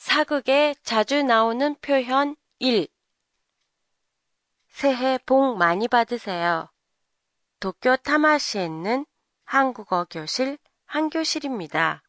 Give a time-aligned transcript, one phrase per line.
[0.00, 2.88] 사극에 자주 나오는 표현 1.
[4.66, 6.70] 새해 복 많이 받으세요.
[7.60, 9.04] 도쿄 타마시에 있는
[9.44, 12.02] 한국어 교실 한교실입니다.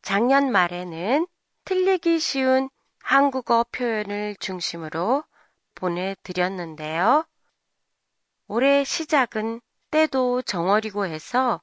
[0.00, 1.26] 작년 말에는
[1.66, 5.22] 틀리기 쉬운 한국어 표현을 중심으로
[5.74, 7.26] 보내드렸는데요.
[8.46, 9.60] 올해 시작은
[9.90, 11.60] 때도 정월이고 해서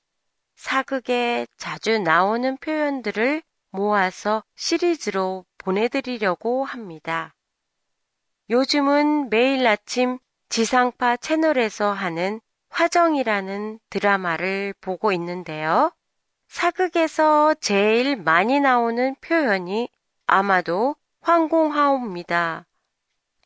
[0.54, 3.42] 사극에 자주 나오는 표현들을
[3.72, 7.34] 모아서 시리즈로 보내드리려고 합니다.
[8.50, 10.20] 요즘은 매일 아침
[10.50, 15.92] 지상파 채널에서 하는 화정이라는 드라마를 보고 있는데요.
[16.48, 19.90] 사극에서 제일 많이 나오는 표현이
[20.28, 22.66] 아마도 황공하옵니다.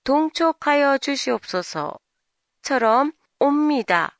[0.03, 1.99] 동촉하여 주시옵소서처럼
[3.39, 4.17] 옵니다.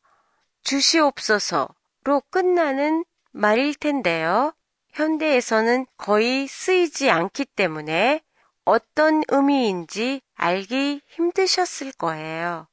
[0.61, 4.53] 주시옵소서로 끝나는 말일 텐데요.
[4.95, 8.21] 현대에서는 거의 쓰이지 않기 때문에
[8.63, 12.67] 어떤 의미인지 알기 힘드셨을 거예요.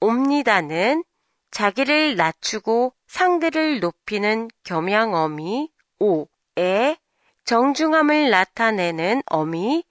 [0.00, 1.04] 옵니다는
[1.52, 6.96] 자기를 낮추고 상대를 높이는 겸양어미 오에
[7.44, 9.84] 정중함을 나타내는 어미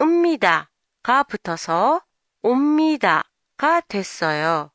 [0.00, 2.00] 읍니다가 붙어서
[2.42, 4.70] 옵니다가 됐어요.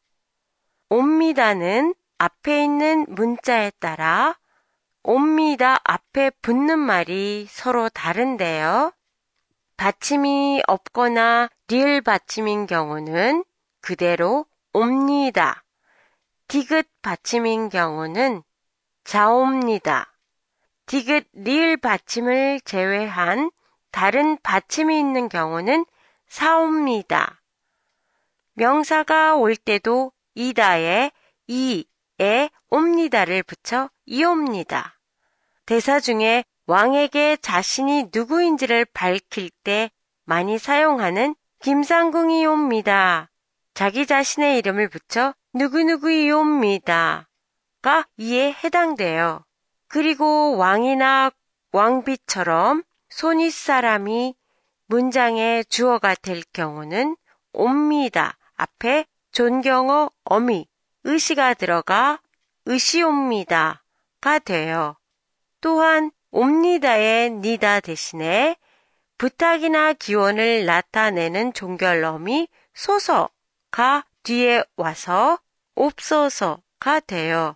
[0.89, 4.35] 옵니다는 앞에 있는 문자에 따라
[5.03, 8.93] 옵니다 앞에 붙는 말이 서로 다른데요.
[9.75, 13.43] 받침이 없거나 리을 받침인 경우는
[13.81, 15.63] 그대로 옵니다.
[16.47, 18.43] 디귿 받침인 경우는
[19.03, 20.13] 자옵니다.
[20.85, 23.51] 디귿 리을 받침을 제외한
[23.91, 25.85] 다른 받침이 있는 경우는
[26.27, 27.41] 사옵니다.
[28.53, 31.11] 명사가 올 때도 이다에
[31.47, 34.99] 이에 옵니다를 붙여 이옵니다.
[35.67, 39.91] 대사 중에 왕에게 자신이 누구인지를 밝힐 때
[40.25, 43.29] 많이 사용하는 김상궁이옵니다.
[43.75, 47.29] 자기 자신의 이름을 붙여 누구누구이옵니다.
[47.83, 49.45] 가 이에 해당돼요.
[49.87, 51.29] 그리고 왕이나
[51.73, 54.33] 왕비처럼 손윗 사람이
[54.87, 57.17] 문장의 주어가 될 경우는
[57.51, 58.35] 옵니다.
[58.55, 60.67] 앞에 존경어 어미,
[61.03, 62.19] 의시가 들어가
[62.65, 63.83] 의시옵니다
[64.21, 64.95] 가 돼요.
[65.61, 68.57] 또한 옵니다의 니다 대신에
[69.17, 75.39] 부탁이나 기원을 나타내는 종결어미 소서가 뒤에 와서
[75.75, 77.55] 옵소서가 돼요.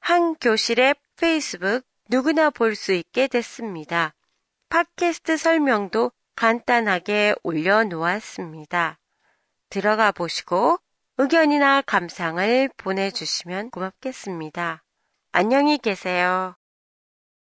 [0.00, 4.14] 한 교실의 페이스북 누구나 볼 수 있게 됐습니다.
[4.68, 8.98] 팟캐스트 설명도 간단하게 올려놓았습니다.
[9.68, 10.78] 들어가 보시고
[11.22, 14.82] 의견이나 감상을 보내주시면 고맙겠습니다.
[15.32, 16.54] 안녕히 계세요.